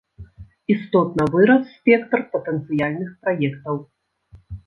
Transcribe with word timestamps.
Істотна 0.75 1.27
вырас 1.33 1.67
спектр 1.75 2.19
патэнцыяльных 2.37 3.09
праектаў. 3.27 3.75